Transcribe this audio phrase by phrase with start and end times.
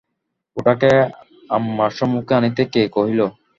[0.57, 0.91] ওটাকে
[1.49, 3.19] আমার সম্মুখে আনিতে কে কহিল?